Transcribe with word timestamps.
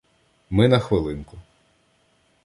Ми 0.49 0.67
на 0.67 0.79
хвилинку. 0.79 1.37